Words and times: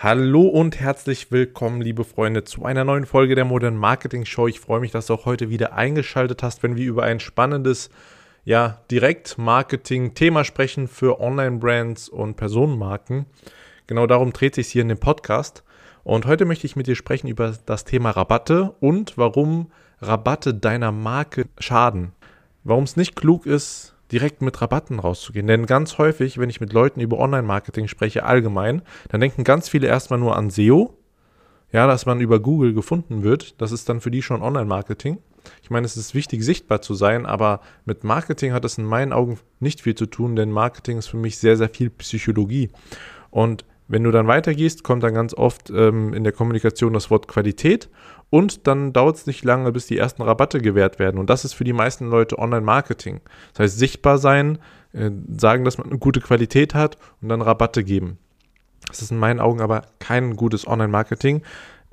Hallo 0.00 0.42
und 0.42 0.78
herzlich 0.78 1.32
willkommen, 1.32 1.80
liebe 1.80 2.04
Freunde, 2.04 2.44
zu 2.44 2.64
einer 2.64 2.84
neuen 2.84 3.04
Folge 3.04 3.34
der 3.34 3.44
Modern 3.44 3.76
Marketing 3.76 4.24
Show. 4.26 4.46
Ich 4.46 4.60
freue 4.60 4.78
mich, 4.78 4.92
dass 4.92 5.06
du 5.06 5.14
auch 5.14 5.26
heute 5.26 5.50
wieder 5.50 5.72
eingeschaltet 5.72 6.44
hast, 6.44 6.62
wenn 6.62 6.76
wir 6.76 6.86
über 6.86 7.02
ein 7.02 7.18
spannendes, 7.18 7.90
ja, 8.44 8.80
Direktmarketing-Thema 8.92 10.44
sprechen 10.44 10.86
für 10.86 11.20
Online-Brands 11.20 12.10
und 12.10 12.36
Personenmarken. 12.36 13.26
Genau 13.88 14.06
darum 14.06 14.32
dreht 14.32 14.54
sich 14.54 14.68
hier 14.68 14.82
in 14.82 14.88
dem 14.88 15.00
Podcast. 15.00 15.64
Und 16.04 16.26
heute 16.26 16.44
möchte 16.44 16.68
ich 16.68 16.76
mit 16.76 16.86
dir 16.86 16.94
sprechen 16.94 17.26
über 17.26 17.56
das 17.66 17.84
Thema 17.84 18.10
Rabatte 18.10 18.76
und 18.78 19.18
warum 19.18 19.72
Rabatte 20.00 20.54
deiner 20.54 20.92
Marke 20.92 21.46
schaden. 21.58 22.12
Warum 22.62 22.84
es 22.84 22.96
nicht 22.96 23.16
klug 23.16 23.46
ist, 23.46 23.96
direkt 24.12 24.42
mit 24.42 24.60
Rabatten 24.60 24.98
rauszugehen. 24.98 25.46
Denn 25.46 25.66
ganz 25.66 25.98
häufig, 25.98 26.38
wenn 26.38 26.50
ich 26.50 26.60
mit 26.60 26.72
Leuten 26.72 27.00
über 27.00 27.18
Online-Marketing 27.18 27.88
spreche, 27.88 28.24
allgemein, 28.24 28.82
dann 29.08 29.20
denken 29.20 29.44
ganz 29.44 29.68
viele 29.68 29.86
erstmal 29.86 30.18
nur 30.18 30.36
an 30.36 30.50
SEO. 30.50 30.94
Ja, 31.70 31.86
dass 31.86 32.06
man 32.06 32.20
über 32.20 32.40
Google 32.40 32.72
gefunden 32.72 33.22
wird. 33.22 33.60
Das 33.60 33.72
ist 33.72 33.88
dann 33.88 34.00
für 34.00 34.10
die 34.10 34.22
schon 34.22 34.40
Online-Marketing. 34.40 35.18
Ich 35.62 35.70
meine, 35.70 35.84
es 35.86 35.96
ist 35.96 36.14
wichtig, 36.14 36.42
sichtbar 36.42 36.80
zu 36.82 36.94
sein, 36.94 37.26
aber 37.26 37.60
mit 37.84 38.04
Marketing 38.04 38.52
hat 38.52 38.64
es 38.64 38.78
in 38.78 38.84
meinen 38.84 39.12
Augen 39.12 39.38
nicht 39.60 39.82
viel 39.82 39.94
zu 39.94 40.06
tun, 40.06 40.36
denn 40.36 40.50
Marketing 40.50 40.98
ist 40.98 41.08
für 41.08 41.16
mich 41.16 41.38
sehr, 41.38 41.56
sehr 41.56 41.68
viel 41.68 41.90
Psychologie. 41.90 42.70
Und 43.30 43.64
wenn 43.88 44.04
du 44.04 44.10
dann 44.10 44.26
weitergehst, 44.26 44.84
kommt 44.84 45.02
dann 45.02 45.14
ganz 45.14 45.34
oft 45.34 45.70
ähm, 45.70 46.12
in 46.12 46.22
der 46.22 46.32
Kommunikation 46.32 46.92
das 46.92 47.10
Wort 47.10 47.26
Qualität 47.26 47.88
und 48.30 48.66
dann 48.66 48.92
dauert 48.92 49.16
es 49.16 49.26
nicht 49.26 49.44
lange, 49.44 49.72
bis 49.72 49.86
die 49.86 49.96
ersten 49.96 50.22
Rabatte 50.22 50.60
gewährt 50.60 50.98
werden. 50.98 51.18
Und 51.18 51.30
das 51.30 51.44
ist 51.44 51.54
für 51.54 51.64
die 51.64 51.72
meisten 51.72 52.08
Leute 52.08 52.38
Online-Marketing. 52.38 53.20
Das 53.52 53.60
heißt, 53.60 53.78
sichtbar 53.78 54.18
sein, 54.18 54.58
äh, 54.92 55.10
sagen, 55.36 55.64
dass 55.64 55.78
man 55.78 55.88
eine 55.88 55.98
gute 55.98 56.20
Qualität 56.20 56.74
hat 56.74 56.98
und 57.22 57.30
dann 57.30 57.40
Rabatte 57.40 57.82
geben. 57.82 58.18
Das 58.86 59.02
ist 59.02 59.10
in 59.10 59.18
meinen 59.18 59.40
Augen 59.40 59.60
aber 59.60 59.82
kein 59.98 60.36
gutes 60.36 60.66
Online-Marketing. 60.66 61.42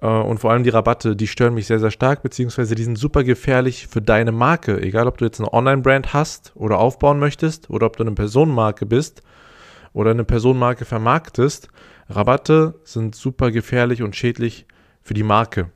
Äh, 0.02 0.08
und 0.08 0.40
vor 0.40 0.52
allem 0.52 0.64
die 0.64 0.70
Rabatte, 0.70 1.16
die 1.16 1.28
stören 1.28 1.54
mich 1.54 1.68
sehr, 1.68 1.80
sehr 1.80 1.92
stark, 1.92 2.24
beziehungsweise 2.24 2.76
die 2.76 2.84
sind 2.84 2.98
super 2.98 3.24
gefährlich 3.24 3.88
für 3.88 4.02
deine 4.02 4.34
Marke. 4.34 4.82
Egal, 4.82 5.08
ob 5.08 5.18
du 5.18 5.26
jetzt 5.26 5.40
eine 5.40 5.54
Online-Brand 5.54 6.14
hast 6.14 6.52
oder 6.56 6.80
aufbauen 6.80 7.20
möchtest 7.20 7.70
oder 7.70 7.86
ob 7.86 7.96
du 7.96 8.04
eine 8.04 8.12
Personenmarke 8.12 8.86
bist 8.86 9.22
oder 9.96 10.12
eine 10.12 10.26
Personenmarke 10.26 10.84
vermarktest. 10.84 11.70
Rabatte 12.10 12.80
sind 12.84 13.16
super 13.16 13.50
gefährlich 13.50 14.04
und 14.04 14.16
schädlich 14.16 14.68
für 15.02 15.14
die 15.14 15.24
Marke. 15.24 15.72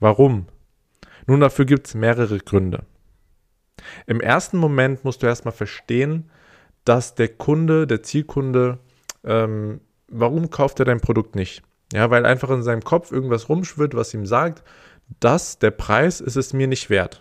Warum? 0.00 0.48
Nun, 1.26 1.40
dafür 1.40 1.64
gibt 1.64 1.86
es 1.86 1.94
mehrere 1.94 2.38
Gründe. 2.38 2.82
Im 4.06 4.20
ersten 4.20 4.58
Moment 4.58 5.04
musst 5.04 5.22
du 5.22 5.26
erstmal 5.26 5.54
verstehen, 5.54 6.28
dass 6.84 7.14
der 7.14 7.28
Kunde, 7.28 7.86
der 7.86 8.02
Zielkunde, 8.02 8.80
ähm, 9.22 9.80
warum 10.08 10.50
kauft 10.50 10.80
er 10.80 10.84
dein 10.84 11.00
Produkt 11.00 11.36
nicht? 11.36 11.62
Ja, 11.92 12.10
weil 12.10 12.26
einfach 12.26 12.50
in 12.50 12.64
seinem 12.64 12.82
Kopf 12.82 13.12
irgendwas 13.12 13.48
rumschwirrt, 13.48 13.94
was 13.94 14.12
ihm 14.12 14.26
sagt, 14.26 14.64
dass 15.20 15.60
der 15.60 15.70
Preis 15.70 16.20
ist 16.20 16.36
es 16.36 16.52
mir 16.52 16.66
nicht 16.66 16.90
wert. 16.90 17.20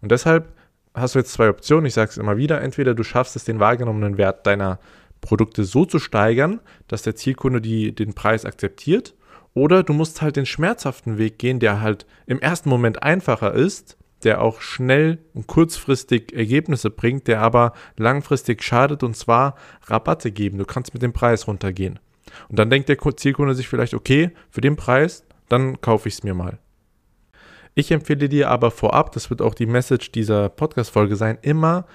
Und 0.00 0.10
deshalb 0.10 0.52
hast 0.94 1.14
du 1.14 1.20
jetzt 1.20 1.32
zwei 1.32 1.48
Optionen. 1.48 1.86
Ich 1.86 1.94
sage 1.94 2.10
es 2.10 2.18
immer 2.18 2.36
wieder. 2.36 2.60
Entweder 2.60 2.94
du 2.94 3.04
schaffst 3.04 3.36
es, 3.36 3.44
den 3.44 3.60
wahrgenommenen 3.60 4.18
Wert 4.18 4.46
deiner 4.46 4.80
Produkte 5.22 5.64
so 5.64 5.86
zu 5.86 5.98
steigern, 5.98 6.60
dass 6.88 7.00
der 7.00 7.16
Zielkunde 7.16 7.62
die, 7.62 7.94
den 7.94 8.12
Preis 8.12 8.44
akzeptiert 8.44 9.14
oder 9.54 9.82
du 9.82 9.94
musst 9.94 10.20
halt 10.20 10.36
den 10.36 10.44
schmerzhaften 10.44 11.16
Weg 11.16 11.38
gehen, 11.38 11.60
der 11.60 11.80
halt 11.80 12.04
im 12.26 12.40
ersten 12.40 12.68
Moment 12.68 13.02
einfacher 13.02 13.54
ist, 13.54 13.96
der 14.24 14.42
auch 14.42 14.60
schnell 14.60 15.18
und 15.34 15.46
kurzfristig 15.46 16.32
Ergebnisse 16.34 16.90
bringt, 16.90 17.26
der 17.26 17.40
aber 17.40 17.72
langfristig 17.96 18.62
schadet 18.62 19.02
und 19.02 19.16
zwar 19.16 19.56
Rabatte 19.86 20.30
geben. 20.30 20.58
Du 20.58 20.64
kannst 20.64 20.92
mit 20.94 21.02
dem 21.02 21.12
Preis 21.12 21.48
runtergehen. 21.48 21.98
Und 22.48 22.58
dann 22.58 22.70
denkt 22.70 22.88
der 22.88 22.98
Zielkunde 23.16 23.54
sich 23.54 23.68
vielleicht, 23.68 23.94
okay, 23.94 24.30
für 24.50 24.60
den 24.60 24.76
Preis, 24.76 25.24
dann 25.48 25.80
kaufe 25.80 26.08
ich 26.08 26.14
es 26.14 26.22
mir 26.22 26.34
mal. 26.34 26.58
Ich 27.74 27.90
empfehle 27.90 28.28
dir 28.28 28.50
aber 28.50 28.70
vorab, 28.70 29.12
das 29.12 29.30
wird 29.30 29.42
auch 29.42 29.54
die 29.54 29.66
Message 29.66 30.12
dieser 30.12 30.48
Podcast-Folge 30.48 31.16
sein, 31.16 31.38
immer 31.42 31.86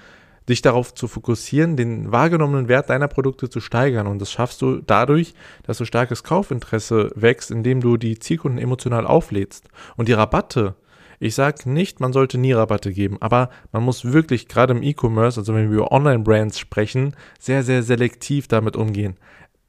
dich 0.48 0.62
darauf 0.62 0.94
zu 0.94 1.08
fokussieren, 1.08 1.76
den 1.76 2.10
wahrgenommenen 2.10 2.68
Wert 2.68 2.90
deiner 2.90 3.08
Produkte 3.08 3.50
zu 3.50 3.60
steigern. 3.60 4.06
Und 4.06 4.18
das 4.20 4.32
schaffst 4.32 4.62
du 4.62 4.80
dadurch, 4.80 5.34
dass 5.64 5.78
du 5.78 5.84
starkes 5.84 6.24
Kaufinteresse 6.24 7.10
wächst, 7.14 7.50
indem 7.50 7.80
du 7.80 7.96
die 7.96 8.18
Zielkunden 8.18 8.60
emotional 8.60 9.06
auflädst. 9.06 9.68
Und 9.96 10.08
die 10.08 10.14
Rabatte, 10.14 10.74
ich 11.20 11.34
sage 11.34 11.68
nicht, 11.70 12.00
man 12.00 12.12
sollte 12.12 12.38
nie 12.38 12.52
Rabatte 12.52 12.92
geben, 12.92 13.18
aber 13.20 13.50
man 13.72 13.82
muss 13.82 14.04
wirklich 14.06 14.48
gerade 14.48 14.72
im 14.72 14.82
E-Commerce, 14.82 15.40
also 15.40 15.54
wenn 15.54 15.70
wir 15.70 15.78
über 15.78 15.92
Online-Brands 15.92 16.58
sprechen, 16.58 17.14
sehr, 17.38 17.62
sehr 17.62 17.82
selektiv 17.82 18.48
damit 18.48 18.76
umgehen. 18.76 19.16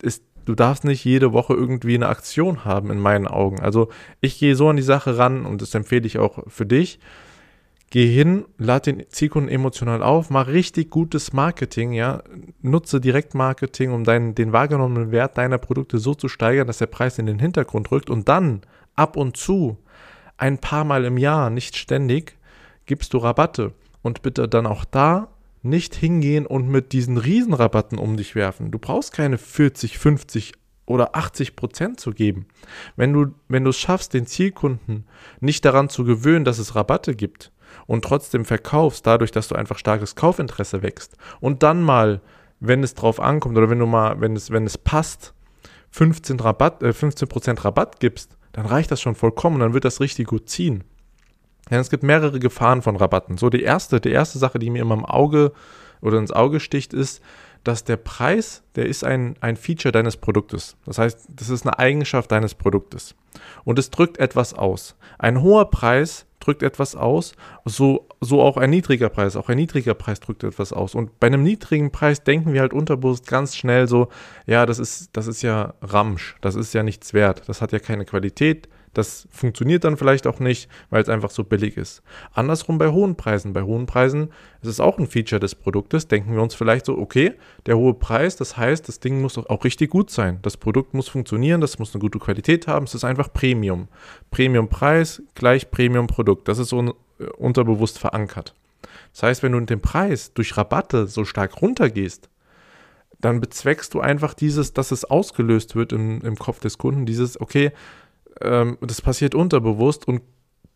Ist, 0.02 0.24
du 0.46 0.56
darfst 0.56 0.86
nicht 0.86 1.04
jede 1.04 1.34
Woche 1.34 1.54
irgendwie 1.54 1.96
eine 1.96 2.08
Aktion 2.08 2.64
haben, 2.64 2.92
in 2.92 3.00
meinen 3.00 3.28
Augen. 3.28 3.60
Also 3.60 3.90
ich 4.22 4.40
gehe 4.40 4.56
so 4.56 4.70
an 4.70 4.78
die 4.78 4.84
Sache 4.84 5.18
ran 5.18 5.46
und 5.46 5.62
das 5.62 5.76
empfehle 5.76 6.08
ich 6.08 6.20
auch 6.20 6.44
für 6.48 6.66
dich 6.66 7.00
Geh 7.92 8.08
hin, 8.08 8.46
lad 8.60 8.86
den 8.86 9.04
Zielkunden 9.10 9.52
emotional 9.52 10.04
auf, 10.04 10.30
mach 10.30 10.48
richtig 10.48 10.92
gutes 10.92 11.34
Marketing, 11.34 11.92
ja. 11.92 12.22
Nutze 12.62 13.02
Direktmarketing, 13.02 13.92
um 13.92 14.04
deinen, 14.04 14.36
den 14.36 14.54
wahrgenommenen 14.54 15.12
Wert 15.12 15.38
deiner 15.38 15.58
Produkte 15.58 15.98
so 15.98 16.14
zu 16.14 16.28
steigern, 16.28 16.68
dass 16.68 16.78
der 16.78 16.86
Preis 16.86 17.18
in 17.18 17.26
den 17.26 17.40
Hintergrund 17.40 17.92
rückt 17.92 18.10
und 18.10 18.30
dann 18.30 18.62
ab 18.96 19.18
und 19.18 19.38
zu 19.38 19.78
ein 20.38 20.60
paar 20.60 20.84
Mal 20.84 21.06
im 21.06 21.18
Jahr, 21.18 21.50
nicht 21.50 21.76
ständig, 21.78 22.38
gibst 22.86 23.14
du 23.14 23.18
Rabatte 23.18 23.74
und 24.02 24.22
bitte 24.22 24.48
dann 24.48 24.68
auch 24.68 24.86
da 24.86 25.30
nicht 25.62 25.96
hingehen 25.96 26.46
und 26.46 26.70
mit 26.70 26.94
diesen 26.94 27.18
Riesenrabatten 27.18 27.98
um 27.98 28.18
dich 28.18 28.36
werfen. 28.36 28.72
Du 28.72 28.80
brauchst 28.80 29.14
keine 29.14 29.38
40, 29.38 29.98
50 29.98 30.54
oder 30.86 31.16
80 31.16 31.56
Prozent 31.56 32.00
zu 32.00 32.12
geben. 32.12 32.48
Wenn 32.96 33.14
du, 33.14 33.28
wenn 33.48 33.64
du 33.64 33.72
es 33.72 33.78
schaffst, 33.78 34.14
den 34.14 34.26
Zielkunden 34.26 35.06
nicht 35.40 35.66
daran 35.66 35.90
zu 35.90 36.04
gewöhnen, 36.04 36.46
dass 36.46 36.60
es 36.60 36.76
Rabatte 36.76 37.16
gibt, 37.16 37.52
und 37.88 38.04
trotzdem 38.04 38.46
verkaufst, 38.46 39.06
dadurch, 39.06 39.32
dass 39.32 39.48
du 39.48 39.56
einfach 39.56 39.78
starkes 39.78 40.16
Kaufinteresse 40.16 40.82
wächst 40.82 41.16
und 41.40 41.64
dann 41.64 41.82
mal, 41.82 42.22
wenn 42.60 42.84
es 42.84 42.94
drauf 42.94 43.20
ankommt 43.20 43.58
oder 43.58 43.70
wenn 43.70 43.80
du 43.80 43.86
mal, 43.86 44.20
wenn 44.22 44.36
es, 44.36 44.52
wenn 44.52 44.66
es 44.66 44.78
passt, 44.78 45.34
15 45.92 46.40
Rabatt, 46.40 46.84
äh, 46.84 46.90
15% 46.90 47.64
Rabatt 47.66 48.00
gibst, 48.00 48.38
dann 48.52 48.66
reicht 48.66 48.92
das 48.92 49.02
schon 49.02 49.16
vollkommen, 49.16 49.60
dann 49.60 49.74
wird 49.74 49.86
das 49.86 50.00
richtig 50.00 50.28
gut 50.28 50.50
ziehen. 50.50 50.84
Denn 51.70 51.80
es 51.80 51.90
gibt 51.90 52.04
mehrere 52.04 52.40
Gefahren 52.40 52.82
von 52.82 52.96
Rabatten. 52.96 53.38
So, 53.38 53.50
die 53.50 53.62
erste, 53.62 54.02
die 54.02 54.12
erste 54.12 54.40
Sache, 54.40 54.60
die 54.60 54.70
mir 54.70 54.82
immer 54.82 54.96
im 54.96 55.06
Auge 55.06 55.52
oder 56.02 56.18
ins 56.18 56.32
Auge 56.32 56.60
sticht, 56.60 56.94
ist, 56.94 57.22
dass 57.64 57.84
der 57.84 57.98
Preis, 57.98 58.64
der 58.76 58.86
ist 58.86 59.04
ein, 59.04 59.36
ein 59.42 59.58
Feature 59.58 59.92
deines 59.92 60.18
Produktes. 60.18 60.78
Das 60.86 60.98
heißt, 60.98 61.28
das 61.30 61.50
ist 61.50 61.66
eine 61.66 61.78
Eigenschaft 61.78 62.32
deines 62.32 62.56
Produktes. 62.56 63.16
Und 63.66 63.78
es 63.78 63.92
drückt 63.92 64.18
etwas 64.18 64.54
aus. 64.54 64.96
Ein 65.18 65.42
hoher 65.42 65.70
Preis 65.70 66.26
drückt 66.40 66.64
etwas 66.64 66.96
aus, 66.96 67.34
so, 67.66 68.08
so 68.22 68.42
auch 68.42 68.58
ein 68.58 68.70
niedriger 68.70 69.10
Preis. 69.10 69.36
Auch 69.36 69.50
ein 69.50 69.58
niedriger 69.58 69.94
Preis 69.94 70.20
drückt 70.20 70.44
etwas 70.44 70.74
aus. 70.74 70.96
Und 70.96 71.20
bei 71.20 71.28
einem 71.28 71.44
niedrigen 71.44 71.92
Preis 71.92 72.24
denken 72.24 72.54
wir 72.54 72.62
halt 72.62 72.74
unterbewusst 72.74 73.28
ganz 73.28 73.56
schnell 73.56 73.88
so, 73.88 74.10
ja, 74.46 74.66
das 74.66 74.80
ist, 74.80 75.10
das 75.14 75.28
ist 75.28 75.42
ja 75.42 75.74
Ramsch, 75.82 76.36
das 76.42 76.56
ist 76.56 76.74
ja 76.74 76.84
nichts 76.84 77.14
wert, 77.14 77.44
das 77.48 77.62
hat 77.62 77.72
ja 77.72 77.80
keine 77.80 78.06
Qualität, 78.06 78.70
das 78.94 79.28
funktioniert 79.32 79.84
dann 79.84 79.98
vielleicht 79.98 80.26
auch 80.28 80.40
nicht, 80.40 80.70
weil 80.90 81.02
es 81.02 81.10
einfach 81.10 81.30
so 81.30 81.44
billig 81.44 81.78
ist. 81.78 82.02
Andersrum 82.34 82.78
bei 82.78 82.90
hohen 82.90 83.16
Preisen. 83.16 83.54
Bei 83.54 83.62
hohen 83.62 83.86
Preisen 83.86 84.30
ist 84.62 84.70
es 84.70 84.80
auch 84.80 84.98
ein 84.98 85.08
Feature 85.08 85.40
des 85.40 85.56
Produktes. 85.56 86.08
Denken 86.08 86.34
wir 86.34 86.42
uns 86.42 86.56
vielleicht 86.56 86.86
so, 86.86 86.98
okay, 86.98 87.34
der 87.66 87.78
hohe 87.78 87.94
Preis, 87.94 88.36
das 88.36 88.58
heißt, 88.58 88.88
das 88.88 89.00
Ding 89.00 89.22
muss 89.22 89.38
auch 89.38 89.64
richtig 89.64 89.92
gut 89.92 90.10
sein. 90.10 90.40
Das 90.42 90.58
Produkt 90.58 90.94
muss 90.94 91.08
funktionieren, 91.08 91.62
das 91.62 91.80
muss 91.80 91.94
eine 91.94 92.02
gute 92.02 92.20
Qualität 92.20 92.68
haben. 92.68 92.86
Es 92.86 92.96
ist 92.96 93.04
einfach 93.04 93.32
Premium. 93.32 93.88
Premium-Preis 94.32 95.22
gleich 95.36 95.70
Premium-Produkt. 95.70 96.48
Das 96.48 96.58
ist 96.58 96.70
so 96.70 96.82
äh, 96.82 97.24
unterbewusst 97.38 98.00
verankert. 98.00 98.56
Das 99.14 99.24
heißt, 99.24 99.44
wenn 99.44 99.52
du 99.52 99.60
dem 99.62 99.82
Preis 99.82 100.34
durch 100.34 100.58
Rabatte 100.58 101.08
so 101.08 101.26
stark 101.26 101.62
runtergehst, 101.62 102.30
dann 103.22 103.42
bezweckst 103.42 103.94
du 103.94 104.00
einfach 104.00 104.34
dieses, 104.34 104.74
dass 104.74 104.92
es 104.92 105.06
ausgelöst 105.06 105.76
wird 105.76 105.92
im, 105.92 106.22
im 106.22 106.38
Kopf 106.38 106.60
des 106.60 106.78
Kunden, 106.78 107.06
dieses, 107.06 107.40
okay, 107.40 107.72
ähm, 108.42 108.78
das 108.82 109.02
passiert 109.02 109.36
unterbewusst 109.36 110.08
und 110.08 110.22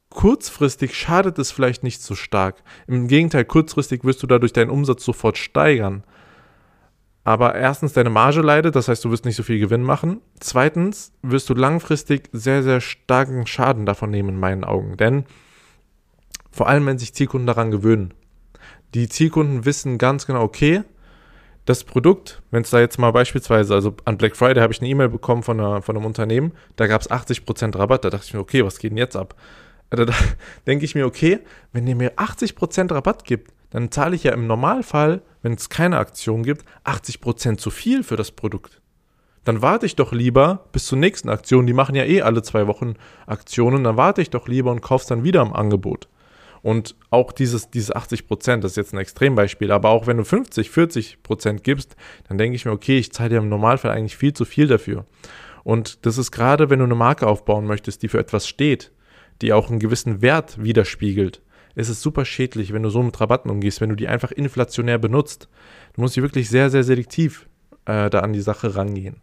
kurzfristig 0.09 0.95
schadet 0.95 1.39
es 1.39 1.51
vielleicht 1.51 1.83
nicht 1.83 2.01
so 2.01 2.15
stark. 2.15 2.63
Im 2.87 3.07
Gegenteil, 3.07 3.45
kurzfristig 3.45 4.03
wirst 4.03 4.21
du 4.23 4.27
dadurch 4.27 4.53
deinen 4.53 4.69
Umsatz 4.69 5.03
sofort 5.03 5.37
steigern. 5.37 6.03
Aber 7.23 7.55
erstens, 7.55 7.93
deine 7.93 8.09
Marge 8.09 8.41
leidet, 8.41 8.75
das 8.75 8.89
heißt, 8.89 9.03
du 9.05 9.11
wirst 9.11 9.25
nicht 9.25 9.37
so 9.37 9.43
viel 9.43 9.59
Gewinn 9.59 9.81
machen. 9.81 10.19
Zweitens, 10.39 11.13
wirst 11.21 11.49
du 11.49 11.53
langfristig 11.53 12.29
sehr, 12.33 12.63
sehr 12.63 12.81
starken 12.81 13.47
Schaden 13.47 13.85
davon 13.85 14.09
nehmen, 14.09 14.29
in 14.29 14.39
meinen 14.39 14.63
Augen. 14.65 14.97
Denn 14.97 15.23
vor 16.51 16.67
allem, 16.67 16.85
wenn 16.85 16.99
sich 16.99 17.13
Zielkunden 17.13 17.47
daran 17.47 17.71
gewöhnen. 17.71 18.13
Die 18.93 19.09
Zielkunden 19.09 19.65
wissen 19.65 19.97
ganz 19.97 20.27
genau, 20.27 20.43
okay, 20.43 20.83
das 21.65 21.83
Produkt, 21.83 22.41
wenn 22.51 22.63
es 22.63 22.71
da 22.71 22.79
jetzt 22.79 22.99
mal 22.99 23.11
beispielsweise, 23.11 23.73
also 23.73 23.95
an 24.05 24.17
Black 24.17 24.35
Friday 24.35 24.61
habe 24.61 24.73
ich 24.73 24.81
eine 24.81 24.89
E-Mail 24.89 25.09
bekommen 25.09 25.43
von, 25.43 25.59
einer, 25.59 25.81
von 25.81 25.95
einem 25.95 26.05
Unternehmen, 26.05 26.51
da 26.75 26.87
gab 26.87 27.01
es 27.01 27.09
80% 27.09 27.77
Rabatt, 27.77 28.03
da 28.03 28.09
dachte 28.09 28.25
ich 28.27 28.33
mir, 28.33 28.41
okay, 28.41 28.65
was 28.65 28.79
geht 28.79 28.91
denn 28.91 28.97
jetzt 28.97 29.15
ab? 29.15 29.35
Da, 29.89 30.05
da 30.05 30.13
denke 30.67 30.85
ich 30.85 30.95
mir, 30.95 31.05
okay, 31.05 31.39
wenn 31.71 31.87
ihr 31.87 31.95
mir 31.95 32.15
80% 32.15 32.93
Rabatt 32.93 33.23
gibt, 33.23 33.53
dann 33.69 33.91
zahle 33.91 34.15
ich 34.15 34.23
ja 34.23 34.33
im 34.33 34.45
Normalfall, 34.45 35.21
wenn 35.41 35.53
es 35.53 35.69
keine 35.69 35.97
Aktion 35.97 36.43
gibt, 36.43 36.65
80% 36.85 37.57
zu 37.57 37.71
viel 37.71 38.03
für 38.03 38.17
das 38.17 38.31
Produkt. 38.31 38.81
Dann 39.45 39.61
warte 39.61 39.85
ich 39.85 39.95
doch 39.95 40.13
lieber 40.13 40.65
bis 40.71 40.85
zur 40.85 40.97
nächsten 40.97 41.29
Aktion. 41.29 41.67
Die 41.67 41.73
machen 41.73 41.95
ja 41.95 42.05
eh 42.05 42.21
alle 42.21 42.43
zwei 42.43 42.67
Wochen 42.67 42.95
Aktionen. 43.25 43.83
Dann 43.83 43.97
warte 43.97 44.21
ich 44.21 44.29
doch 44.29 44.47
lieber 44.47 44.71
und 44.71 44.81
kaufe 44.81 45.01
es 45.01 45.07
dann 45.07 45.23
wieder 45.23 45.41
im 45.41 45.53
Angebot. 45.53 46.07
Und 46.63 46.95
auch 47.09 47.33
dieses, 47.33 47.69
dieses 47.69 47.93
80 47.93 48.25
Prozent, 48.25 48.63
das 48.63 48.71
ist 48.71 48.77
jetzt 48.77 48.93
ein 48.93 48.99
Extrembeispiel, 48.99 49.69
aber 49.71 49.89
auch 49.89 50.07
wenn 50.07 50.15
du 50.15 50.23
50, 50.23 50.71
40 50.71 51.21
Prozent 51.21 51.63
gibst, 51.63 51.97
dann 52.29 52.37
denke 52.37 52.55
ich 52.55 52.63
mir, 52.63 52.71
okay, 52.71 52.97
ich 52.97 53.11
zahle 53.11 53.29
dir 53.29 53.37
im 53.39 53.49
Normalfall 53.49 53.91
eigentlich 53.91 54.15
viel 54.15 54.33
zu 54.33 54.45
viel 54.45 54.67
dafür. 54.67 55.05
Und 55.65 56.05
das 56.05 56.17
ist 56.17 56.31
gerade, 56.31 56.69
wenn 56.69 56.79
du 56.79 56.85
eine 56.85 56.95
Marke 56.95 57.27
aufbauen 57.27 57.67
möchtest, 57.67 58.01
die 58.01 58.07
für 58.07 58.17
etwas 58.17 58.47
steht, 58.47 58.93
die 59.41 59.51
auch 59.51 59.69
einen 59.69 59.79
gewissen 59.79 60.21
Wert 60.21 60.63
widerspiegelt, 60.63 61.41
ist 61.75 61.89
es 61.89 62.01
super 62.01 62.23
schädlich, 62.23 62.71
wenn 62.71 62.83
du 62.83 62.89
so 62.89 63.03
mit 63.03 63.19
Rabatten 63.19 63.51
umgehst, 63.51 63.81
wenn 63.81 63.89
du 63.89 63.95
die 63.95 64.07
einfach 64.07 64.31
inflationär 64.31 64.99
benutzt. 64.99 65.49
Du 65.95 66.01
musst 66.01 66.13
hier 66.13 66.23
wirklich 66.23 66.49
sehr, 66.49 66.69
sehr 66.69 66.85
selektiv 66.85 67.49
äh, 67.85 68.09
da 68.09 68.19
an 68.19 68.31
die 68.31 68.41
Sache 68.41 68.75
rangehen 68.75 69.17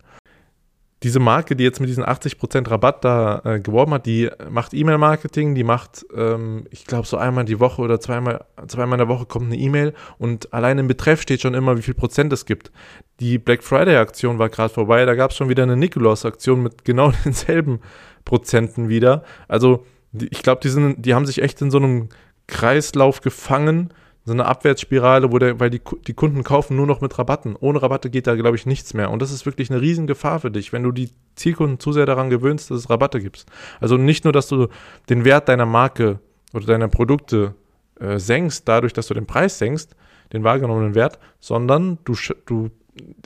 diese 1.02 1.18
Marke, 1.18 1.56
die 1.56 1.64
jetzt 1.64 1.80
mit 1.80 1.88
diesen 1.88 2.04
80% 2.04 2.70
Rabatt 2.70 3.04
da 3.04 3.40
äh, 3.44 3.60
geworben 3.60 3.94
hat, 3.94 4.04
die 4.04 4.28
macht 4.50 4.74
E-Mail-Marketing, 4.74 5.54
die 5.54 5.64
macht, 5.64 6.04
ähm, 6.14 6.66
ich 6.70 6.84
glaube, 6.84 7.06
so 7.06 7.16
einmal 7.16 7.46
die 7.46 7.58
Woche 7.58 7.80
oder 7.80 8.00
zweimal, 8.00 8.44
zweimal 8.66 9.00
in 9.00 9.06
der 9.06 9.08
Woche 9.08 9.24
kommt 9.24 9.46
eine 9.46 9.56
E-Mail 9.56 9.94
und 10.18 10.52
allein 10.52 10.78
im 10.78 10.88
Betreff 10.88 11.22
steht 11.22 11.40
schon 11.40 11.54
immer, 11.54 11.78
wie 11.78 11.82
viel 11.82 11.94
Prozent 11.94 12.32
es 12.34 12.44
gibt. 12.44 12.70
Die 13.18 13.38
Black 13.38 13.64
Friday-Aktion 13.64 14.38
war 14.38 14.50
gerade 14.50 14.72
vorbei, 14.72 15.06
da 15.06 15.14
gab 15.14 15.30
es 15.30 15.38
schon 15.38 15.48
wieder 15.48 15.62
eine 15.62 15.76
Nikolaus-Aktion 15.76 16.62
mit 16.62 16.84
genau 16.84 17.12
denselben 17.24 17.80
Prozenten 18.26 18.90
wieder. 18.90 19.24
Also 19.48 19.86
die, 20.12 20.28
ich 20.28 20.42
glaube, 20.42 20.60
die, 20.62 21.00
die 21.00 21.14
haben 21.14 21.26
sich 21.26 21.40
echt 21.40 21.62
in 21.62 21.70
so 21.70 21.78
einem 21.78 22.10
Kreislauf 22.46 23.22
gefangen, 23.22 23.94
so 24.24 24.32
eine 24.32 24.44
Abwärtsspirale, 24.44 25.32
wo 25.32 25.38
der, 25.38 25.58
weil 25.60 25.70
die, 25.70 25.80
die 26.06 26.14
Kunden 26.14 26.44
kaufen 26.44 26.76
nur 26.76 26.86
noch 26.86 27.00
mit 27.00 27.18
Rabatten. 27.18 27.56
Ohne 27.56 27.82
Rabatte 27.82 28.10
geht 28.10 28.26
da, 28.26 28.34
glaube 28.34 28.56
ich, 28.56 28.66
nichts 28.66 28.92
mehr. 28.92 29.10
Und 29.10 29.22
das 29.22 29.32
ist 29.32 29.46
wirklich 29.46 29.70
eine 29.70 29.80
Riesengefahr 29.80 30.40
für 30.40 30.50
dich, 30.50 30.72
wenn 30.72 30.82
du 30.82 30.92
die 30.92 31.10
Zielkunden 31.36 31.80
zu 31.80 31.92
sehr 31.92 32.06
daran 32.06 32.28
gewöhnst, 32.28 32.70
dass 32.70 32.78
es 32.78 32.90
Rabatte 32.90 33.20
gibt. 33.20 33.46
Also 33.80 33.96
nicht 33.96 34.24
nur, 34.24 34.32
dass 34.32 34.48
du 34.48 34.68
den 35.08 35.24
Wert 35.24 35.48
deiner 35.48 35.66
Marke 35.66 36.20
oder 36.52 36.66
deiner 36.66 36.88
Produkte 36.88 37.54
äh, 37.98 38.18
senkst, 38.18 38.68
dadurch, 38.68 38.92
dass 38.92 39.06
du 39.06 39.14
den 39.14 39.26
Preis 39.26 39.58
senkst, 39.58 39.96
den 40.32 40.44
wahrgenommenen 40.44 40.94
Wert, 40.94 41.18
sondern 41.40 41.98
du, 42.04 42.14
du 42.44 42.70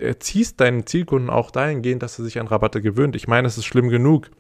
erziehst 0.01 0.61
deinen 0.61 0.87
Zielkunden 0.87 1.31
auch 1.31 1.51
dahingehend, 1.51 2.03
dass 2.03 2.19
er 2.19 2.25
sich 2.25 2.39
an 2.39 2.47
Rabatte 2.47 2.81
gewöhnt. 2.81 3.17
Ich 3.17 3.27
meine, 3.27 3.49
es 3.49 3.59
ist 3.59 3.65
schlimm 3.65 3.89
genug. 3.89 4.31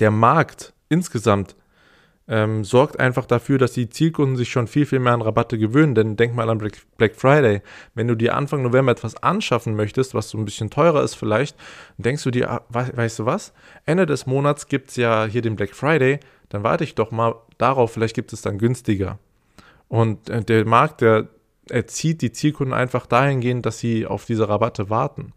Der 0.00 0.10
Markt 0.10 0.74
insgesamt 0.88 1.56
ähm, 2.28 2.62
sorgt 2.62 3.00
einfach 3.00 3.24
dafür, 3.24 3.58
dass 3.58 3.72
die 3.72 3.88
Zielkunden 3.88 4.36
sich 4.36 4.50
schon 4.50 4.66
viel, 4.66 4.84
viel 4.84 4.98
mehr 4.98 5.14
an 5.14 5.22
Rabatte 5.22 5.58
gewöhnen. 5.58 5.94
Denn 5.94 6.16
denk 6.16 6.34
mal 6.34 6.48
an 6.50 6.58
Black 6.58 7.16
Friday. 7.16 7.62
Wenn 7.94 8.06
du 8.06 8.14
dir 8.14 8.36
Anfang 8.36 8.62
November 8.62 8.92
etwas 8.92 9.22
anschaffen 9.22 9.74
möchtest, 9.74 10.14
was 10.14 10.28
so 10.28 10.38
ein 10.38 10.44
bisschen 10.44 10.70
teurer 10.70 11.02
ist 11.02 11.14
vielleicht, 11.14 11.56
denkst 11.96 12.22
du 12.24 12.30
dir, 12.30 12.50
ah, 12.50 12.64
weißt 12.68 13.20
du 13.20 13.26
was? 13.26 13.54
Ende 13.86 14.06
des 14.06 14.26
Monats 14.26 14.68
gibt 14.68 14.90
es 14.90 14.96
ja 14.96 15.24
hier 15.24 15.42
den 15.42 15.56
Black 15.56 15.74
Friday, 15.74 16.20
dann 16.50 16.62
warte 16.62 16.84
ich 16.84 16.94
doch 16.94 17.10
mal 17.10 17.34
darauf, 17.56 17.92
vielleicht 17.92 18.14
gibt 18.14 18.32
es 18.32 18.42
dann 18.42 18.58
günstiger. 18.58 19.18
Und 19.88 20.28
äh, 20.28 20.44
der 20.44 20.66
Markt, 20.66 21.00
der 21.00 21.28
erzieht 21.70 22.22
die 22.22 22.32
Zielkunden 22.32 22.74
einfach 22.74 23.06
dahingehend, 23.06 23.64
dass 23.66 23.78
sie 23.78 24.06
auf 24.06 24.24
diese 24.24 24.48
Rabatte 24.48 24.90
warten. 24.90 25.32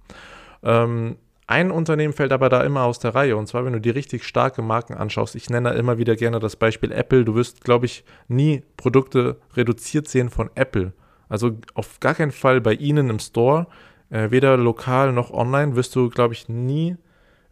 Ähm, 0.64 1.18
ein 1.48 1.72
Unternehmen 1.72 2.14
fällt 2.14 2.32
aber 2.32 2.50
da 2.50 2.64
immer 2.64 2.84
aus 2.84 3.00
der 3.00 3.14
Reihe 3.14 3.36
und 3.36 3.48
zwar, 3.48 3.66
wenn 3.66 3.74
du 3.74 3.82
die 3.82 3.90
richtig 3.90 4.24
starke 4.24 4.62
Marken 4.62 4.94
anschaust. 4.94 5.36
Ich 5.36 5.50
nenne 5.50 5.70
da 5.70 5.76
immer 5.76 5.98
wieder 5.98 6.16
gerne 6.16 6.40
das 6.40 6.56
Beispiel 6.56 6.92
Apple. 6.92 7.26
Du 7.26 7.36
wirst, 7.36 7.64
glaube 7.64 7.86
ich, 7.86 8.06
nie 8.28 8.64
Produkte 8.78 9.38
reduziert 9.56 10.08
sehen 10.08 10.30
von 10.30 10.50
Apple. 10.56 10.94
Also 11.28 11.58
auf 11.74 12.00
gar 12.00 12.16
keinen 12.16 12.32
Fall 12.32 12.62
bei 12.62 12.74
ihnen 12.74 13.10
im 13.10 13.20
Store, 13.20 13.68
äh, 14.10 14.32
weder 14.32 14.58
lokal 14.58 15.14
noch 15.14 15.32
online, 15.32 15.76
wirst 15.76 15.96
du, 15.96 16.10
glaube 16.10 16.34
ich, 16.34 16.50
nie 16.50 16.98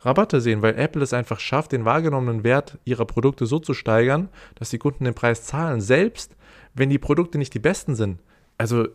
Rabatte 0.02 0.40
sehen, 0.40 0.62
weil 0.62 0.78
Apple 0.78 1.02
es 1.02 1.14
einfach 1.14 1.40
schafft, 1.40 1.72
den 1.72 1.86
wahrgenommenen 1.86 2.44
Wert 2.44 2.78
ihrer 2.86 3.06
Produkte 3.06 3.46
so 3.46 3.60
zu 3.60 3.74
steigern, 3.74 4.30
dass 4.56 4.70
die 4.70 4.78
Kunden 4.78 5.04
den 5.04 5.14
Preis 5.14 5.44
zahlen, 5.44 5.82
selbst 5.82 6.36
wenn 6.74 6.90
die 6.90 7.00
Produkte 7.00 7.38
nicht 7.38 7.54
die 7.54 7.60
besten 7.60 7.96
sind. 7.96 8.20
Also 8.58 8.88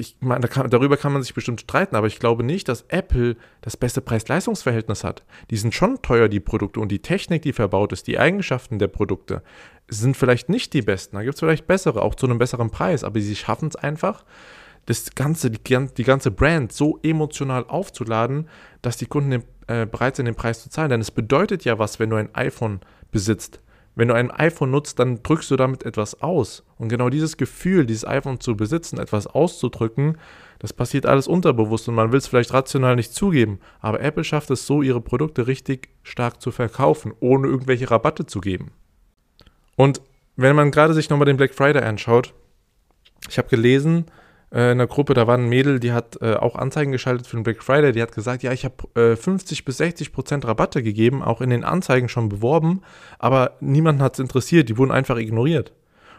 ich 0.00 0.16
meine, 0.20 0.40
da 0.40 0.48
kann, 0.48 0.70
darüber 0.70 0.96
kann 0.96 1.12
man 1.12 1.22
sich 1.22 1.34
bestimmt 1.34 1.60
streiten, 1.60 1.94
aber 1.94 2.06
ich 2.06 2.18
glaube 2.18 2.42
nicht, 2.42 2.68
dass 2.68 2.84
Apple 2.88 3.36
das 3.60 3.76
beste 3.76 4.00
Preis-Leistungs-Verhältnis 4.00 5.04
hat. 5.04 5.24
Die 5.50 5.56
sind 5.56 5.74
schon 5.74 6.00
teuer, 6.02 6.28
die 6.28 6.40
Produkte, 6.40 6.80
und 6.80 6.90
die 6.90 7.00
Technik, 7.00 7.42
die 7.42 7.52
verbaut 7.52 7.92
ist, 7.92 8.06
die 8.06 8.18
Eigenschaften 8.18 8.78
der 8.78 8.88
Produkte 8.88 9.42
sind 9.88 10.16
vielleicht 10.16 10.48
nicht 10.48 10.72
die 10.72 10.82
besten. 10.82 11.16
Da 11.16 11.22
gibt 11.22 11.34
es 11.34 11.40
vielleicht 11.40 11.66
bessere, 11.66 12.02
auch 12.02 12.14
zu 12.14 12.26
einem 12.26 12.38
besseren 12.38 12.70
Preis, 12.70 13.04
aber 13.04 13.20
sie 13.20 13.36
schaffen 13.36 13.68
es 13.68 13.76
einfach, 13.76 14.24
das 14.86 15.14
ganze, 15.14 15.50
die, 15.50 15.60
die, 15.96 16.04
ganze 16.04 16.30
Brand 16.30 16.72
so 16.72 16.98
emotional 17.02 17.64
aufzuladen, 17.66 18.48
dass 18.82 18.96
die 18.96 19.06
Kunden 19.06 19.30
den, 19.30 19.42
äh, 19.66 19.86
bereit 19.86 20.16
sind, 20.16 20.26
den 20.26 20.34
Preis 20.34 20.62
zu 20.62 20.70
zahlen. 20.70 20.90
Denn 20.90 21.00
es 21.00 21.10
bedeutet 21.10 21.64
ja 21.64 21.78
was, 21.78 21.98
wenn 21.98 22.10
du 22.10 22.16
ein 22.16 22.34
iPhone 22.34 22.80
besitzt. 23.12 23.60
Wenn 24.00 24.08
du 24.08 24.14
ein 24.14 24.30
iPhone 24.30 24.70
nutzt, 24.70 24.98
dann 24.98 25.22
drückst 25.22 25.50
du 25.50 25.56
damit 25.56 25.84
etwas 25.84 26.22
aus. 26.22 26.64
Und 26.78 26.88
genau 26.88 27.10
dieses 27.10 27.36
Gefühl, 27.36 27.84
dieses 27.84 28.06
iPhone 28.06 28.40
zu 28.40 28.56
besitzen, 28.56 28.98
etwas 28.98 29.26
auszudrücken, 29.26 30.16
das 30.58 30.72
passiert 30.72 31.04
alles 31.04 31.28
unterbewusst 31.28 31.86
und 31.86 31.96
man 31.96 32.10
will 32.10 32.16
es 32.16 32.26
vielleicht 32.26 32.54
rational 32.54 32.96
nicht 32.96 33.12
zugeben. 33.12 33.60
Aber 33.78 34.00
Apple 34.00 34.24
schafft 34.24 34.50
es 34.52 34.66
so, 34.66 34.80
ihre 34.80 35.02
Produkte 35.02 35.46
richtig 35.46 35.90
stark 36.02 36.40
zu 36.40 36.50
verkaufen, 36.50 37.12
ohne 37.20 37.48
irgendwelche 37.48 37.90
Rabatte 37.90 38.24
zu 38.24 38.40
geben. 38.40 38.70
Und 39.76 40.00
wenn 40.34 40.56
man 40.56 40.70
gerade 40.70 40.94
sich 40.94 41.10
nochmal 41.10 41.26
den 41.26 41.36
Black 41.36 41.52
Friday 41.52 41.82
anschaut, 41.82 42.32
ich 43.28 43.36
habe 43.36 43.50
gelesen, 43.50 44.06
äh, 44.52 44.72
in 44.72 44.78
der 44.78 44.86
Gruppe, 44.86 45.14
da 45.14 45.26
war 45.26 45.36
ein 45.36 45.48
Mädel, 45.48 45.80
die 45.80 45.92
hat 45.92 46.20
äh, 46.20 46.34
auch 46.34 46.56
Anzeigen 46.56 46.92
geschaltet 46.92 47.26
für 47.26 47.36
den 47.36 47.42
Black 47.42 47.62
Friday. 47.62 47.92
Die 47.92 48.02
hat 48.02 48.12
gesagt, 48.12 48.42
ja, 48.42 48.52
ich 48.52 48.64
habe 48.64 49.00
äh, 49.00 49.16
50 49.16 49.64
bis 49.64 49.78
60 49.78 50.12
Prozent 50.12 50.46
Rabatte 50.46 50.82
gegeben, 50.82 51.22
auch 51.22 51.40
in 51.40 51.50
den 51.50 51.64
Anzeigen 51.64 52.08
schon 52.08 52.28
beworben, 52.28 52.82
aber 53.18 53.52
niemanden 53.60 54.02
hat 54.02 54.14
es 54.14 54.20
interessiert, 54.20 54.68
die 54.68 54.78
wurden 54.78 54.90
einfach 54.90 55.16
ignoriert. 55.16 55.72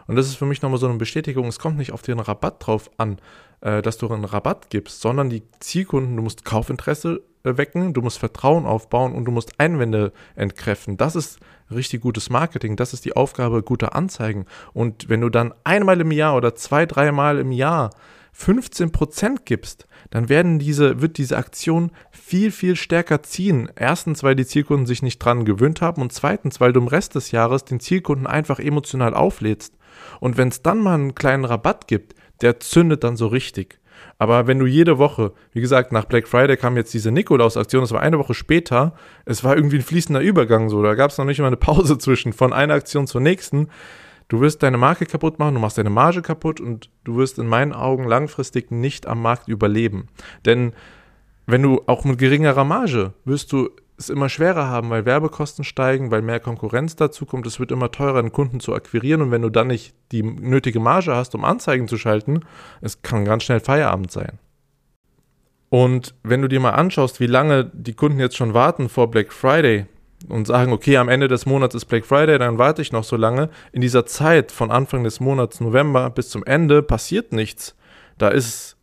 Und 0.06 0.16
das 0.16 0.26
ist 0.26 0.36
für 0.36 0.46
mich 0.46 0.62
nochmal 0.62 0.80
so 0.80 0.88
eine 0.88 0.98
Bestätigung, 0.98 1.46
es 1.46 1.58
kommt 1.58 1.78
nicht 1.78 1.92
auf 1.92 2.02
den 2.02 2.18
Rabatt 2.18 2.66
drauf 2.66 2.90
an, 2.96 3.18
äh, 3.60 3.82
dass 3.82 3.98
du 3.98 4.08
einen 4.08 4.24
Rabatt 4.24 4.70
gibst, 4.70 5.00
sondern 5.00 5.30
die 5.30 5.42
Zielkunden, 5.60 6.16
du 6.16 6.22
musst 6.22 6.44
Kaufinteresse 6.44 7.22
äh, 7.44 7.56
wecken, 7.56 7.92
du 7.92 8.02
musst 8.02 8.18
Vertrauen 8.18 8.66
aufbauen 8.66 9.14
und 9.14 9.24
du 9.24 9.32
musst 9.32 9.60
Einwände 9.60 10.12
entkräften. 10.34 10.96
Das 10.96 11.16
ist 11.16 11.38
richtig 11.70 12.00
gutes 12.00 12.30
Marketing, 12.30 12.76
das 12.76 12.92
ist 12.92 13.04
die 13.04 13.14
Aufgabe 13.16 13.62
guter 13.62 13.94
Anzeigen. 13.94 14.46
Und 14.72 15.08
wenn 15.08 15.20
du 15.20 15.28
dann 15.28 15.54
einmal 15.64 16.00
im 16.00 16.10
Jahr 16.10 16.36
oder 16.36 16.54
zwei, 16.54 16.86
dreimal 16.86 17.38
im 17.38 17.52
Jahr 17.52 17.90
15% 18.36 19.40
gibst, 19.44 19.86
dann 20.10 20.28
werden 20.28 20.58
diese, 20.58 21.00
wird 21.00 21.18
diese 21.18 21.36
Aktion 21.36 21.90
viel, 22.10 22.50
viel 22.50 22.76
stärker 22.76 23.22
ziehen. 23.22 23.70
Erstens, 23.76 24.22
weil 24.22 24.34
die 24.34 24.46
Zielkunden 24.46 24.86
sich 24.86 25.02
nicht 25.02 25.18
dran 25.18 25.44
gewöhnt 25.44 25.80
haben 25.80 26.02
und 26.02 26.12
zweitens, 26.12 26.60
weil 26.60 26.72
du 26.72 26.80
im 26.80 26.88
Rest 26.88 27.14
des 27.14 27.30
Jahres 27.30 27.64
den 27.64 27.80
Zielkunden 27.80 28.26
einfach 28.26 28.58
emotional 28.58 29.14
auflädst. 29.14 29.74
Und 30.20 30.36
wenn 30.36 30.48
es 30.48 30.62
dann 30.62 30.80
mal 30.80 30.94
einen 30.94 31.14
kleinen 31.14 31.44
Rabatt 31.44 31.86
gibt, 31.86 32.14
der 32.40 32.60
zündet 32.60 33.04
dann 33.04 33.16
so 33.16 33.26
richtig. 33.26 33.78
Aber 34.18 34.46
wenn 34.46 34.58
du 34.58 34.66
jede 34.66 34.98
Woche, 34.98 35.32
wie 35.52 35.60
gesagt, 35.60 35.92
nach 35.92 36.04
Black 36.04 36.28
Friday 36.28 36.56
kam 36.56 36.76
jetzt 36.76 36.94
diese 36.94 37.10
Nikolaus-Aktion, 37.10 37.82
das 37.82 37.92
war 37.92 38.00
eine 38.00 38.18
Woche 38.18 38.34
später, 38.34 38.94
es 39.24 39.44
war 39.44 39.56
irgendwie 39.56 39.76
ein 39.76 39.82
fließender 39.82 40.20
Übergang 40.20 40.68
so, 40.68 40.82
da 40.82 40.94
gab 40.94 41.10
es 41.10 41.18
noch 41.18 41.24
nicht 41.24 41.40
mal 41.40 41.46
eine 41.46 41.56
Pause 41.56 41.98
zwischen 41.98 42.32
von 42.32 42.52
einer 42.52 42.74
Aktion 42.74 43.06
zur 43.06 43.20
nächsten. 43.20 43.68
Du 44.32 44.40
wirst 44.40 44.62
deine 44.62 44.78
Marke 44.78 45.04
kaputt 45.04 45.38
machen, 45.38 45.56
du 45.56 45.60
machst 45.60 45.76
deine 45.76 45.90
Marge 45.90 46.22
kaputt 46.22 46.58
und 46.58 46.88
du 47.04 47.16
wirst 47.16 47.38
in 47.38 47.46
meinen 47.46 47.74
Augen 47.74 48.04
langfristig 48.04 48.70
nicht 48.70 49.06
am 49.06 49.20
Markt 49.20 49.46
überleben. 49.46 50.08
Denn 50.46 50.72
wenn 51.44 51.60
du 51.60 51.82
auch 51.86 52.04
mit 52.04 52.16
geringerer 52.16 52.64
Marge 52.64 53.12
wirst 53.26 53.52
du 53.52 53.68
es 53.98 54.08
immer 54.08 54.30
schwerer 54.30 54.68
haben, 54.68 54.88
weil 54.88 55.04
Werbekosten 55.04 55.64
steigen, 55.64 56.10
weil 56.10 56.22
mehr 56.22 56.40
Konkurrenz 56.40 56.96
dazu 56.96 57.26
kommt. 57.26 57.46
Es 57.46 57.60
wird 57.60 57.72
immer 57.72 57.90
teurer, 57.90 58.20
einen 58.20 58.32
Kunden 58.32 58.58
zu 58.60 58.74
akquirieren. 58.74 59.20
Und 59.20 59.32
wenn 59.32 59.42
du 59.42 59.50
dann 59.50 59.66
nicht 59.66 59.94
die 60.12 60.22
nötige 60.22 60.80
Marge 60.80 61.14
hast, 61.14 61.34
um 61.34 61.44
Anzeigen 61.44 61.86
zu 61.86 61.98
schalten, 61.98 62.40
es 62.80 63.02
kann 63.02 63.26
ganz 63.26 63.42
schnell 63.42 63.60
Feierabend 63.60 64.10
sein. 64.12 64.38
Und 65.68 66.14
wenn 66.22 66.40
du 66.40 66.48
dir 66.48 66.60
mal 66.60 66.70
anschaust, 66.70 67.20
wie 67.20 67.26
lange 67.26 67.70
die 67.74 67.92
Kunden 67.92 68.18
jetzt 68.18 68.38
schon 68.38 68.54
warten 68.54 68.88
vor 68.88 69.10
Black 69.10 69.30
Friday, 69.30 69.84
und 70.28 70.46
sagen, 70.46 70.72
okay, 70.72 70.96
am 70.96 71.08
Ende 71.08 71.28
des 71.28 71.46
Monats 71.46 71.74
ist 71.74 71.86
Black 71.86 72.06
Friday, 72.06 72.38
dann 72.38 72.58
warte 72.58 72.82
ich 72.82 72.92
noch 72.92 73.04
so 73.04 73.16
lange. 73.16 73.50
In 73.72 73.80
dieser 73.80 74.06
Zeit 74.06 74.52
von 74.52 74.70
Anfang 74.70 75.04
des 75.04 75.20
Monats 75.20 75.60
November 75.60 76.10
bis 76.10 76.30
zum 76.30 76.44
Ende 76.44 76.82
passiert 76.82 77.32
nichts. 77.32 77.76
Da 78.18 78.28
ist 78.28 78.76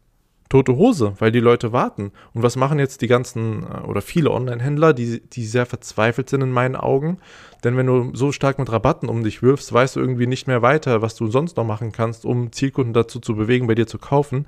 tote 0.49 0.75
Hose, 0.75 1.13
weil 1.19 1.31
die 1.31 1.39
Leute 1.39 1.71
warten. 1.71 2.11
Und 2.33 2.41
was 2.41 2.55
machen 2.55 2.79
jetzt 2.79 3.01
die 3.01 3.07
ganzen 3.07 3.63
äh, 3.63 3.81
oder 3.85 4.01
viele 4.01 4.31
Online-Händler, 4.31 4.93
die, 4.93 5.21
die 5.21 5.45
sehr 5.45 5.67
verzweifelt 5.67 6.29
sind 6.29 6.41
in 6.41 6.51
meinen 6.51 6.75
Augen? 6.75 7.19
Denn 7.63 7.77
wenn 7.77 7.85
du 7.85 8.11
so 8.15 8.31
stark 8.31 8.57
mit 8.57 8.71
Rabatten 8.71 9.09
um 9.09 9.23
dich 9.23 9.43
wirfst, 9.43 9.71
weißt 9.71 9.95
du 9.95 9.99
irgendwie 9.99 10.27
nicht 10.27 10.47
mehr 10.47 10.61
weiter, 10.61 11.01
was 11.01 11.15
du 11.15 11.27
sonst 11.27 11.55
noch 11.57 11.65
machen 11.65 11.91
kannst, 11.91 12.25
um 12.25 12.51
Zielkunden 12.51 12.93
dazu 12.93 13.19
zu 13.19 13.35
bewegen, 13.35 13.67
bei 13.67 13.75
dir 13.75 13.85
zu 13.87 13.99
kaufen 13.99 14.47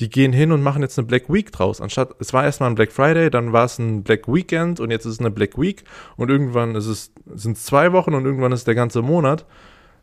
die 0.00 0.08
gehen 0.08 0.32
hin 0.32 0.52
und 0.52 0.62
machen 0.62 0.82
jetzt 0.82 0.98
eine 0.98 1.06
Black 1.06 1.32
Week 1.32 1.50
draus. 1.50 1.80
Anstatt, 1.80 2.14
es 2.20 2.32
war 2.32 2.44
erstmal 2.44 2.70
ein 2.70 2.76
Black 2.76 2.92
Friday, 2.92 3.30
dann 3.30 3.52
war 3.52 3.64
es 3.64 3.78
ein 3.78 4.04
Black 4.04 4.28
Weekend 4.28 4.80
und 4.80 4.90
jetzt 4.90 5.06
ist 5.06 5.14
es 5.14 5.20
eine 5.20 5.30
Black 5.30 5.58
Week 5.58 5.84
und 6.16 6.30
irgendwann 6.30 6.74
ist 6.74 6.86
es, 6.86 7.12
sind 7.34 7.56
es 7.56 7.64
zwei 7.64 7.92
Wochen 7.92 8.14
und 8.14 8.24
irgendwann 8.24 8.52
ist 8.52 8.66
der 8.66 8.74
ganze 8.74 9.02
Monat. 9.02 9.44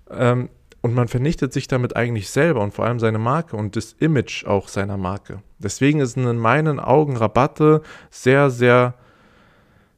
Ähm, 0.10 0.50
und 0.82 0.94
man 0.94 1.08
vernichtet 1.08 1.52
sich 1.52 1.68
damit 1.68 1.96
eigentlich 1.96 2.30
selber 2.30 2.62
und 2.62 2.72
vor 2.72 2.86
allem 2.86 3.00
seine 3.00 3.18
Marke 3.18 3.56
und 3.56 3.75
das 3.75 3.94
Image 3.94 4.46
auch 4.46 4.68
seiner 4.68 4.98
Marke. 4.98 5.42
Deswegen 5.58 6.00
ist 6.00 6.16
in 6.16 6.38
meinen 6.38 6.80
Augen 6.80 7.18
Rabatte 7.18 7.82
sehr, 8.12 8.52
sehr 8.52 8.94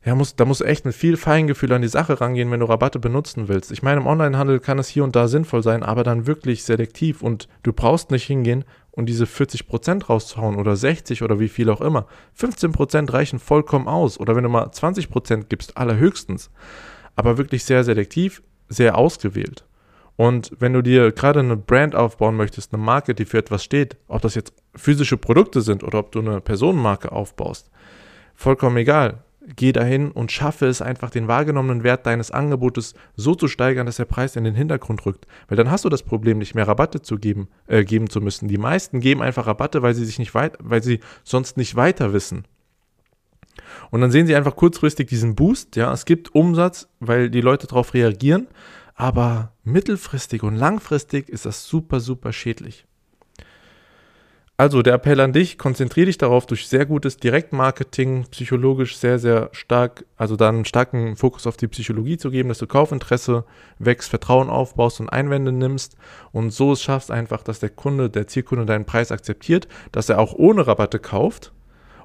ja, 0.08 0.16
muss, 0.16 0.38
da 0.38 0.46
musst 0.46 0.62
du 0.62 0.66
echt 0.66 0.86
mit 0.86 0.96
viel 0.96 1.18
Feingefühl 1.18 1.74
an 1.74 1.82
die 1.82 1.90
Sache 1.90 2.22
rangehen, 2.22 2.50
wenn 2.50 2.62
du 2.62 2.66
Rabatte 2.66 2.98
benutzen 2.98 3.50
willst. 3.50 3.74
Ich 3.74 3.84
meine, 3.84 4.00
im 4.00 4.08
Onlinehandel 4.08 4.62
kann 4.62 4.80
es 4.80 4.88
hier 4.88 5.04
und 5.04 5.18
da 5.18 5.28
sinnvoll 5.28 5.62
sein, 5.62 5.84
aber 5.84 6.06
dann 6.06 6.26
wirklich 6.26 6.64
selektiv 6.64 7.22
und 7.22 7.50
du 7.64 7.74
brauchst 7.74 8.10
nicht 8.10 8.24
hingehen 8.24 8.64
und 8.92 9.08
diese 9.08 9.26
40% 9.26 10.06
rauszuhauen 10.06 10.56
oder 10.56 10.78
60 10.78 11.24
oder 11.24 11.42
wie 11.42 11.50
viel 11.50 11.70
auch 11.70 11.82
immer. 11.82 12.08
15% 12.40 13.12
reichen 13.12 13.38
vollkommen 13.38 13.90
aus 13.90 14.18
oder 14.18 14.38
wenn 14.38 14.44
du 14.44 14.50
mal 14.50 14.68
20% 14.68 15.48
gibst, 15.50 15.76
allerhöchstens. 15.76 16.52
Aber 17.18 17.38
wirklich 17.38 17.66
sehr 17.66 17.84
selektiv, 17.84 18.42
sehr 18.70 18.98
ausgewählt. 18.98 19.66
Und 20.16 20.54
wenn 20.58 20.72
du 20.72 20.82
dir 20.82 21.12
gerade 21.12 21.42
eine 21.42 21.58
Brand 21.58 21.96
aufbauen 21.96 22.38
möchtest, 22.38 22.74
eine 22.74 22.82
Marke, 22.82 23.14
die 23.14 23.26
für 23.26 23.40
etwas 23.40 23.62
steht, 23.62 23.98
ob 24.08 24.22
das 24.22 24.36
jetzt 24.36 24.54
physische 24.74 25.18
Produkte 25.18 25.60
sind 25.60 25.84
oder 25.84 26.00
ob 26.00 26.14
du 26.14 26.20
eine 26.20 26.40
Personenmarke 26.40 27.12
aufbaust, 27.12 27.70
vollkommen 28.36 28.78
egal 28.78 29.26
geh 29.56 29.72
dahin 29.72 30.12
und 30.12 30.32
schaffe 30.32 30.68
es 30.68 30.82
einfach, 30.82 31.10
den 31.10 31.28
wahrgenommenen 31.28 31.84
Wert 31.84 32.06
deines 32.06 32.32
Angebotes 32.32 32.94
so 33.16 33.34
zu 33.36 33.48
steigern, 33.48 33.86
dass 33.86 33.98
der 33.98 34.06
Preis 34.06 34.36
in 34.36 34.44
den 34.44 34.56
Hintergrund 34.56 35.06
rückt. 35.06 35.26
Weil 35.48 35.58
dann 35.58 35.72
hast 35.72 35.86
du 35.86 35.90
das 35.90 36.04
Problem, 36.04 36.38
nicht 36.38 36.56
mehr 36.56 36.68
Rabatte 36.68 37.02
zu 37.02 37.18
geben, 37.18 37.48
äh, 37.68 37.84
geben 37.84 38.10
zu 38.10 38.20
müssen. 38.20 38.48
Die 38.48 38.58
meisten 38.58 39.00
geben 39.00 39.22
einfach 39.22 39.48
Rabatte, 39.48 39.82
weil 39.82 39.94
sie 39.94 40.06
sich 40.06 40.20
nicht 40.20 40.34
weit, 40.34 40.58
weil 40.60 40.84
sie 40.84 41.00
sonst 41.24 41.58
nicht 41.58 41.76
weiter 41.76 42.14
wissen. 42.14 42.46
Und 43.90 44.02
dann 44.02 44.12
sehen 44.12 44.28
sie 44.28 44.36
einfach 44.36 44.56
kurzfristig 44.56 45.08
diesen 45.08 45.36
Boost. 45.36 45.76
Ja, 45.76 45.94
es 45.94 46.06
gibt 46.06 46.36
Umsatz, 46.36 46.90
weil 47.00 47.30
die 47.30 47.42
Leute 47.42 47.68
darauf 47.68 47.94
reagieren. 47.94 48.48
Aber 48.96 49.54
mittelfristig 49.64 50.42
und 50.42 50.56
langfristig 50.56 51.30
ist 51.30 51.46
das 51.46 51.68
super, 51.68 52.00
super 52.00 52.34
schädlich. 52.34 52.87
Also 54.60 54.82
der 54.82 54.96
Appell 54.96 55.20
an 55.20 55.34
dich, 55.34 55.60
konzentriere 55.60 56.08
dich 56.08 56.18
darauf, 56.18 56.48
durch 56.48 56.68
sehr 56.68 56.88
gutes 56.88 57.18
Direktmarketing 57.18 58.26
psychologisch 58.32 58.98
sehr, 58.98 59.20
sehr 59.20 59.50
stark, 59.52 60.04
also 60.16 60.36
dann 60.36 60.56
einen 60.56 60.66
starken 60.66 61.16
Fokus 61.16 61.46
auf 61.46 61.58
die 61.58 61.68
Psychologie 61.68 62.18
zu 62.18 62.32
geben, 62.32 62.50
dass 62.50 62.58
du 62.58 62.66
Kaufinteresse 62.66 63.46
wächst, 63.78 64.10
Vertrauen 64.10 64.50
aufbaust 64.50 65.00
und 65.00 65.10
Einwände 65.10 65.52
nimmst 65.52 65.96
und 66.32 66.50
so 66.50 66.72
es 66.72 66.82
schaffst 66.82 67.12
einfach, 67.12 67.44
dass 67.44 67.60
der 67.60 67.70
Kunde, 67.70 68.10
der 68.10 68.26
Zielkunde 68.26 68.66
deinen 68.66 68.86
Preis 68.86 69.12
akzeptiert, 69.12 69.68
dass 69.92 70.10
er 70.10 70.18
auch 70.18 70.34
ohne 70.34 70.66
Rabatte 70.66 70.98
kauft 70.98 71.52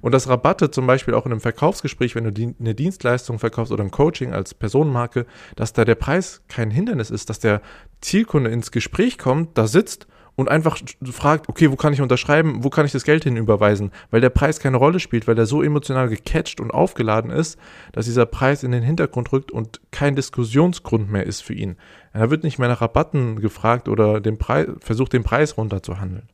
und 0.02 0.12
dass 0.12 0.28
Rabatte 0.28 0.70
zum 0.70 0.86
Beispiel 0.86 1.14
auch 1.14 1.24
in 1.24 1.32
einem 1.32 1.40
Verkaufsgespräch, 1.40 2.14
wenn 2.14 2.24
du 2.24 2.54
eine 2.60 2.74
Dienstleistung 2.74 3.38
verkaufst 3.38 3.72
oder 3.72 3.82
ein 3.82 3.90
Coaching 3.90 4.34
als 4.34 4.52
Personenmarke, 4.52 5.24
dass 5.56 5.72
da 5.72 5.86
der 5.86 5.94
Preis 5.94 6.42
kein 6.48 6.70
Hindernis 6.70 7.08
ist, 7.08 7.30
dass 7.30 7.38
der 7.38 7.62
Zielkunde 8.02 8.50
ins 8.50 8.72
Gespräch 8.72 9.16
kommt, 9.16 9.56
da 9.56 9.66
sitzt 9.66 10.06
und 10.34 10.48
einfach 10.48 10.78
fragt, 11.04 11.48
okay, 11.48 11.70
wo 11.70 11.76
kann 11.76 11.92
ich 11.92 12.00
unterschreiben, 12.00 12.64
wo 12.64 12.70
kann 12.70 12.86
ich 12.86 12.92
das 12.92 13.04
Geld 13.04 13.24
hinüberweisen, 13.24 13.90
weil 14.10 14.20
der 14.20 14.30
Preis 14.30 14.60
keine 14.60 14.78
Rolle 14.78 15.00
spielt, 15.00 15.28
weil 15.28 15.34
der 15.34 15.46
so 15.46 15.62
emotional 15.62 16.08
gecatcht 16.08 16.60
und 16.60 16.70
aufgeladen 16.70 17.30
ist, 17.30 17.58
dass 17.92 18.06
dieser 18.06 18.26
Preis 18.26 18.62
in 18.62 18.72
den 18.72 18.82
Hintergrund 18.82 19.32
rückt 19.32 19.50
und 19.50 19.80
kein 19.90 20.16
Diskussionsgrund 20.16 21.10
mehr 21.10 21.26
ist 21.26 21.42
für 21.42 21.54
ihn. 21.54 21.76
Er 22.12 22.30
wird 22.30 22.44
nicht 22.44 22.58
mehr 22.58 22.68
nach 22.68 22.80
Rabatten 22.80 23.40
gefragt 23.40 23.88
oder 23.88 24.20
den 24.20 24.38
Preis, 24.38 24.68
versucht 24.80 25.12
den 25.12 25.24
Preis 25.24 25.56
runterzuhandeln. 25.56 26.28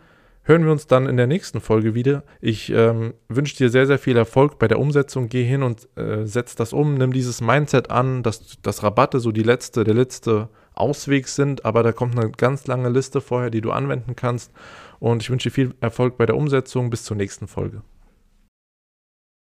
hören 0.43 0.65
wir 0.65 0.71
uns 0.71 0.87
dann 0.87 1.07
in 1.07 1.17
der 1.17 1.27
nächsten 1.27 1.61
Folge 1.61 1.93
wieder. 1.93 2.23
Ich 2.39 2.71
ähm, 2.71 3.13
wünsche 3.29 3.55
dir 3.55 3.69
sehr, 3.69 3.85
sehr 3.85 3.99
viel 3.99 4.17
Erfolg 4.17 4.57
bei 4.57 4.67
der 4.67 4.79
Umsetzung. 4.79 5.29
Geh 5.29 5.43
hin 5.43 5.61
und 5.61 5.87
äh, 5.95 6.25
setz 6.25 6.55
das 6.55 6.73
um. 6.73 6.95
Nimm 6.95 7.13
dieses 7.13 7.41
Mindset 7.41 7.91
an, 7.91 8.23
dass, 8.23 8.59
dass 8.63 8.81
Rabatte 8.81 9.19
so 9.19 9.31
die 9.31 9.43
letzte, 9.43 9.83
der 9.83 9.93
letzte 9.93 10.49
Ausweg 10.81 11.27
sind, 11.27 11.63
aber 11.63 11.83
da 11.83 11.91
kommt 11.91 12.17
eine 12.17 12.31
ganz 12.31 12.67
lange 12.67 12.89
Liste 12.89 13.21
vorher, 13.21 13.49
die 13.49 13.61
du 13.61 13.71
anwenden 13.71 14.15
kannst. 14.15 14.51
Und 14.99 15.21
ich 15.21 15.29
wünsche 15.29 15.49
dir 15.49 15.53
viel 15.53 15.75
Erfolg 15.79 16.17
bei 16.17 16.25
der 16.25 16.35
Umsetzung. 16.35 16.89
Bis 16.89 17.03
zur 17.03 17.15
nächsten 17.15 17.47
Folge. 17.47 17.81